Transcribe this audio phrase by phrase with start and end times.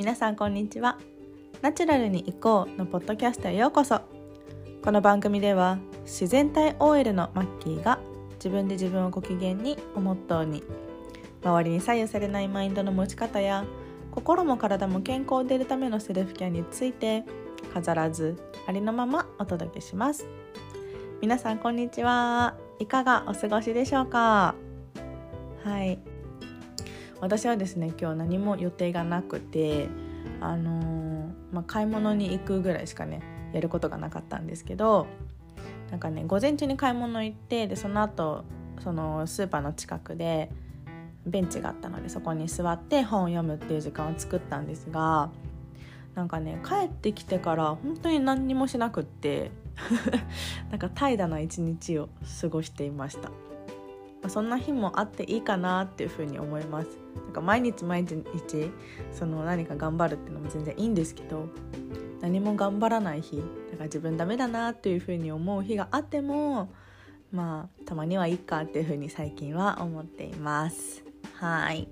[0.00, 0.98] 皆さんこんにちは。
[1.60, 4.00] ナチュラルに行こうのポッドキャストへようこそ。
[4.82, 8.00] この番組では自然体 OL のマッキーが
[8.36, 10.64] 自分で自分をご機嫌にをモットーに
[11.44, 13.66] 周りに左右されないマインドの持ち方や
[14.10, 17.24] 心も体も健康でいるためのセルフケアについて
[17.74, 20.26] 飾らずありのままお届けします。
[21.20, 22.56] 皆さんこんにちは。
[22.78, 24.54] いかがお過ごしでしょうか？
[25.62, 25.98] はい。
[27.20, 29.88] 私はですね今日何も予定がなくて
[30.40, 35.06] あのー、まあ、買い物に行くぐらいしかねやることがなかったんですけど
[35.90, 38.44] なんかね午前中に買い物行ってでその後
[38.82, 40.50] そのスーパーの近くで
[41.26, 45.30] ベンチがあったのでそこに座って本を読むっていう時間を作ったんですが
[46.14, 49.50] なんかね帰ってきてから本当に何にもしなくって
[50.70, 52.08] なんか怠惰な一日を
[52.40, 53.30] 過ごしていました、
[54.22, 56.88] ま、そんな日もあっていいかなっていうふうに思います。
[57.24, 58.70] なんか毎日毎日
[59.12, 61.48] その何か頑張るっていうのも全然いいんですけど
[62.20, 63.48] 何も頑張らない日だか
[63.80, 66.72] ら自分ダメだなっていうふうに思う日があっても
[67.32, 71.04] まあたまにはいいかっていうふうに最近は思っています。
[71.34, 71.88] はい。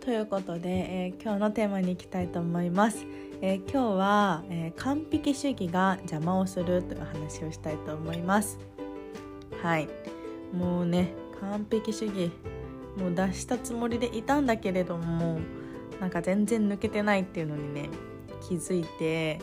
[0.00, 3.06] ということで、えー、今日のテーマに行きたいと思います、
[3.40, 8.58] えー、今日は、えー、完璧主義が邪魔をするという話をしたいと思います。
[9.62, 9.88] はい。
[10.52, 12.30] もうね完璧主義
[12.96, 15.40] もう出したつもりでいたんだけれども
[16.00, 17.88] なんか全然抜けてないっていうのにね
[18.40, 19.40] 気づいて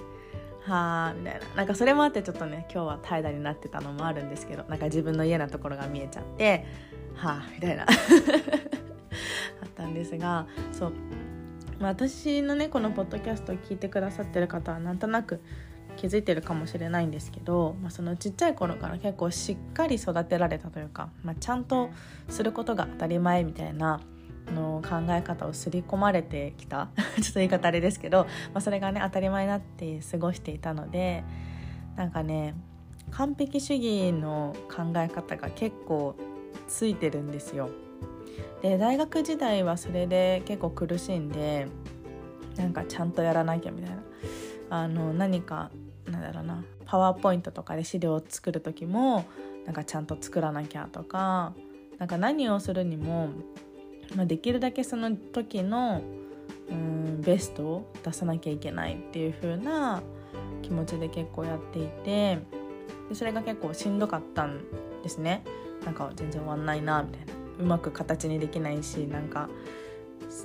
[0.62, 1.46] はあみたいな。
[1.56, 6.66] なんかそれもあってちょっとね今日は怠惰になってたのもあるんですけどなんか自分の嫌なところが見えちゃって
[7.16, 7.86] はあみたいな。
[9.62, 10.94] あったんですがそう、
[11.80, 15.42] まあ、私のねこのポッドキャストを聞いてくださってる方はなんとなく
[16.00, 21.90] 気づいてるかもしれないんですけど、まあ、そのちっちゃい頃から結構しっかり育てられたというか、まあ、ちゃんと
[22.30, 24.00] することが当たり前みたいな
[24.56, 26.90] の考え方を刷り込まれてきた
[27.22, 31.26] ちょっと言い方あれですけど、まあ、それがね当たり前になって過ごしていたので
[31.98, 32.56] なんかね
[33.12, 36.16] 完璧主義の考え方が結構
[36.70, 37.70] ついてるんですよ。
[38.62, 41.68] で大学時代はそれで結構苦しんで
[42.56, 44.04] なんかちゃんとやらなきゃみたいな
[44.70, 45.72] あの何か
[46.10, 49.26] なんだろうなパワーポイントとかで資料を作る時も
[49.66, 51.54] なんかちゃんと作らなきゃとか
[51.98, 53.30] なんか何をするにも、
[54.16, 56.02] まあ、できるだけその時の
[56.70, 60.02] うんベストを出さなきゃいけないっていう風な
[60.62, 62.40] 気持ちで結構やっていて
[63.10, 64.62] でそれが結構しんどかったん
[65.04, 65.44] ですね。
[65.86, 67.34] なんか全然終わんないなみたいな。
[67.60, 69.50] うまく形にできないしなんか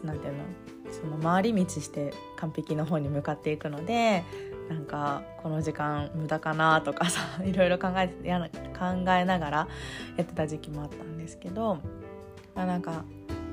[0.03, 0.45] なんていうの
[0.91, 4.25] その回り道して完璧の方に向かっていくので
[4.69, 9.69] なんかこの時間無駄かなとかさ いろいろ考えてや考えながら
[10.17, 11.79] やってた時期もあったんですけど、
[12.55, 13.05] まあ、なんか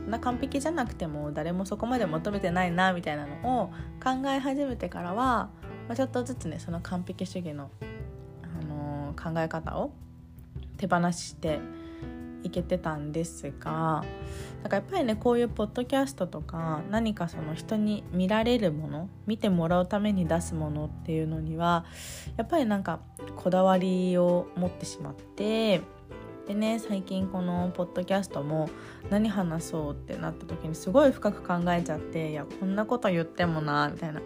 [0.08, 3.68] な完璧じゃなくても誰もそこまで求めてないなみたいなのを
[4.04, 5.50] 考え始めてからは、
[5.88, 7.70] まあ、ちょっとずつねその完璧主義の、
[8.42, 9.92] あのー、考え方を
[10.78, 11.60] 手放して
[12.44, 14.04] いけてたんですが
[14.64, 21.86] だからやっぱりねこういうポッドキャストとか何かその人に見られるもの見てもらうために出すものっていうのには
[22.38, 23.00] やっぱりなんか
[23.36, 25.82] こだわりを持ってしまって
[26.48, 28.70] でね最近このポッドキャストも
[29.10, 34.22] 何話そうってなった時にすごい深く考えちゃっていやこんなこと言ってもなみたいな。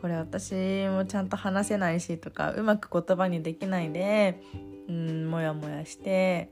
[0.00, 0.54] これ私
[0.88, 4.40] もちゃんと話せないしとかうまく言葉にできないで
[4.88, 6.50] うんモヤモヤして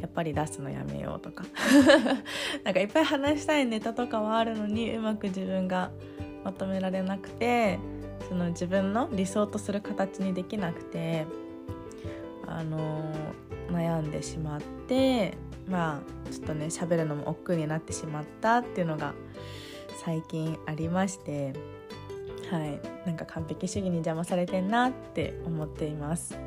[0.00, 1.44] やっぱり出すのやめようとか。
[2.64, 5.90] なんかいっぱい話したいネタとかはあるのにうまく自分が
[6.44, 7.78] まとめられなくて
[8.28, 11.26] その自分の理想とする形にできなくて
[12.46, 13.12] あの
[13.70, 15.36] 悩んでしまって
[15.68, 19.14] まあちょっとね喋るのも億劫になってしまったっていうのが
[20.04, 21.54] 最近ありまして
[22.50, 22.80] はい。
[23.06, 26.38] なんか完璧主義に邪魔されてんなって思っています。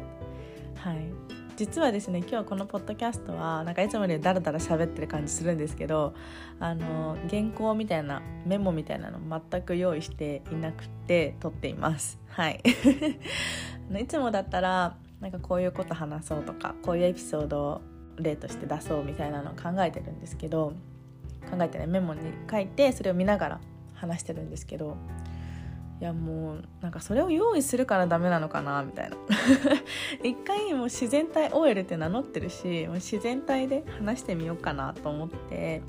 [0.75, 1.09] はい。
[1.57, 6.13] 実はですね今日このポッドキャストはなんかいつもよりダラダラ喋ってる感じするんですけど
[6.59, 12.19] あの原稿みたいなメモみたいなの全く用意していなくて撮っています。
[12.29, 12.61] はい。
[13.99, 17.81] いつもだったらなんかこういうこと話そうとかこういうエピソードを
[18.17, 20.73] 例として出そうみたいなのを考えてるんですけど
[21.49, 22.21] 考えてねメモに
[22.51, 23.61] 書いてそれを見ながら
[23.95, 24.95] 話してるんですけど
[25.99, 29.17] いやもうなんかそれを用意するからダメなのかなみたいな。
[30.23, 35.81] 一回もう自然体 OL って名乗ってるしもう自然体で話してみようかなと思って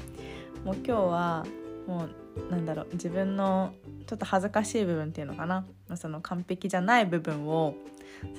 [0.64, 1.46] もう今日は
[1.86, 3.72] もうなんだろう自分の
[4.06, 5.66] ちょっと恥ずかしい部分っていうのかな。
[5.94, 7.74] その完璧じゃない部分を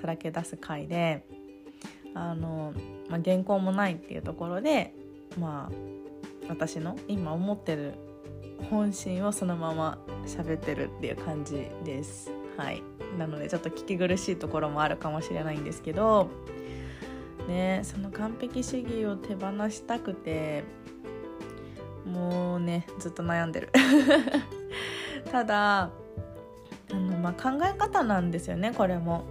[0.01, 1.25] さらけ出す回で
[2.13, 2.74] あの、
[3.10, 4.94] まあ、原稿もないっていうところで
[5.39, 5.75] まあ
[6.48, 7.94] 私の今思ってる
[8.69, 12.31] 本心をそのまま喋ってるっていう感じです。
[12.57, 12.83] はい。
[13.17, 16.29] なのでちょっと聞き苦しいところもあるかもしれないんですけど
[17.47, 20.63] ねその完璧主義を手放したくて
[22.06, 23.69] もうねずっと悩んでる。
[25.31, 25.91] ただ
[26.91, 29.25] あの、まあ、考え方なんですよねこれも。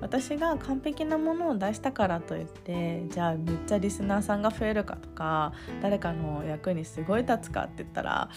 [0.00, 5.52] 私が完璧なものを出したからといってじゃあめっちゃリスナーさんが増えるかとか
[5.82, 8.30] 誰かの役にすごい立つかって言ったら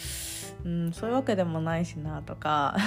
[0.65, 2.75] うんそういうわけでもないしなとか。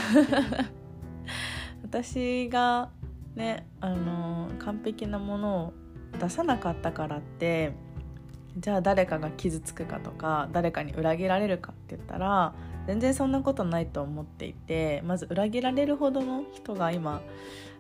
[1.82, 2.90] 私が
[3.36, 5.72] ねあの完璧なものを
[6.18, 7.72] 出さなかったからって
[8.56, 12.54] じゃあ誰かが傷つくかとか誰かに裏切られるかって言ったら
[12.86, 17.22] 全然そんなことないと思っていてまず裏切られるほどの人が今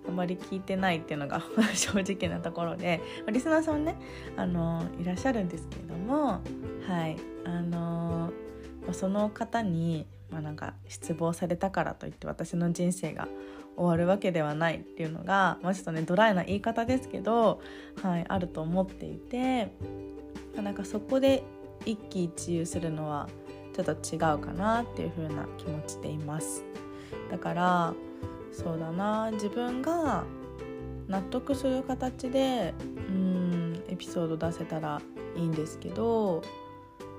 [0.06, 1.42] あまり聞いてないっていうのが
[1.74, 3.96] 正直なところでリスナーさんね
[4.36, 6.40] あのいらっしゃるんですけれども
[6.86, 8.30] はいあの
[8.92, 13.28] その方に、まあ、なんか失望されたからといって私の人生が
[13.76, 17.60] 終わるわけではないっていうのが、まあ、ちょっとねドライな言い方ですけど、
[18.02, 19.72] はい、あると思っていて、
[20.54, 21.42] まあ、なんかそこで
[21.86, 23.28] 一喜一憂するのは
[23.74, 26.64] ちょっと違うかなっていう風な気持ちでいます。
[27.30, 27.94] だから
[28.52, 29.30] そうだな。
[29.32, 30.24] 自分が
[31.08, 32.72] 納得する形で
[33.08, 35.02] うんエピソード出せたら
[35.36, 36.42] いいんですけど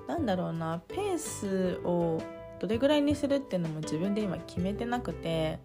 [0.08, 0.82] なんだろうな。
[0.88, 2.22] ペースを
[2.60, 5.60] どれぐらいにするっていうのも自分で今決めてなくて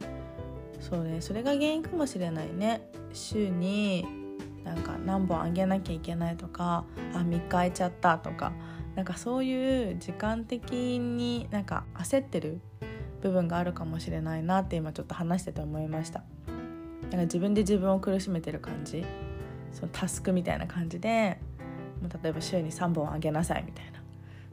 [0.81, 1.21] そうね。
[1.21, 2.91] それが原因かもしれないね。
[3.13, 4.05] 週に
[4.65, 6.85] なんか何本あげなきゃいけないとか
[7.15, 8.53] あ3日空いちゃったとか
[9.01, 12.61] なんかそういう時間的になんか焦ってる
[13.23, 16.23] 部分があるかもしれないなって今ちょっと話してて思いました。
[17.05, 19.03] なんか自分で自分を苦しめてる感じ。
[19.73, 21.41] そのタスクみたいな感じで
[22.23, 24.03] 例えば週に3本あげなさいみたいな。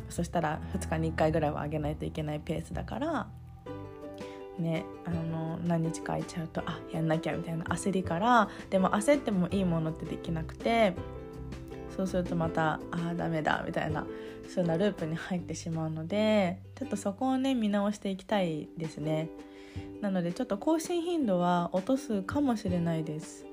[0.07, 3.27] そしたら2日に1回ぐらいはあげないといけないペースだから
[4.57, 10.95] ねあの何日か空いちゃうとあやんなきゃみたいな焦りからでも焦ってもいいものってできなくて
[11.97, 14.05] そうするとまたああダメだみたいな
[14.47, 19.29] そういうなループに入ってしまうのでちょっとそこをね見直していきたいですね。
[20.01, 23.45] なのでちょっと更新頻度は落とすかもしれないです。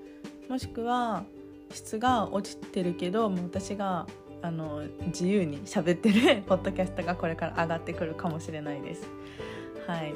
[0.51, 1.25] もしくは
[1.73, 4.07] 質が落ちてるけど私が
[4.43, 9.09] あの自由に喋ってる ポッドキャストがこれから上がってくるかもしれないです。
[9.87, 10.15] はい。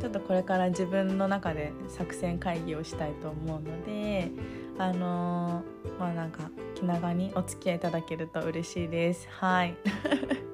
[0.00, 4.30] ちょっとこれから自分の中で作戦会議をしたいと思うので
[4.78, 9.28] あのー、まあなんか気長にお付き合いいただけると嬉しいです。
[9.30, 9.76] はい。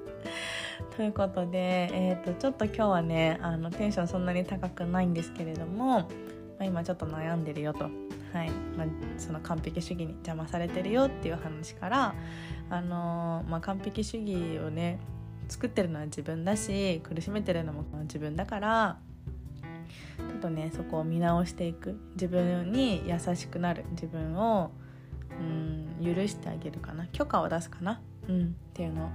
[0.97, 6.07] ということで、えーと、ちょっと今日はねあのテンションそんなに高くないんですけれども、ま
[6.61, 7.91] あ、今ちょっと悩んでるよと、は
[8.45, 8.51] い。
[8.77, 8.87] まあ、
[9.19, 12.15] その完璧主義に邪魔されてるよっていう話から、
[12.71, 14.99] あのー、まあ、完璧主義をね
[15.49, 18.99] 作ってるのは自分だし苦しめてるのも自分だから
[20.45, 21.99] とねそこを見直していく。
[22.15, 23.85] 自分に優しくなる。
[23.93, 24.71] 自分を
[25.41, 27.07] うん許してあげるかな。
[27.09, 29.09] 許可を出すかな、うん、っていうのを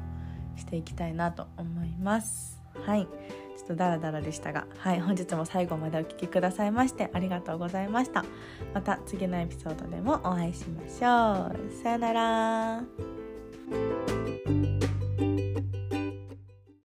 [0.57, 2.61] していきたいなと思います。
[2.85, 3.05] はい。
[3.05, 4.65] ちょっとダラダラでしたが。
[4.79, 5.01] はい。
[5.01, 8.25] 本日も最後までお聴きくださいましてありがとうございました。
[8.73, 11.71] また次のエピソードでもお会いしましょう。
[11.83, 12.83] さよなら。